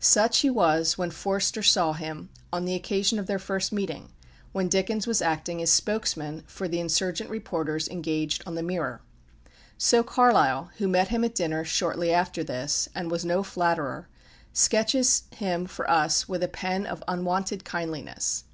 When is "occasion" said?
2.74-3.18